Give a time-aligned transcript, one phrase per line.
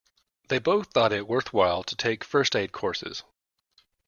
[0.47, 3.21] They both thought it worthwhile to take first aid courses.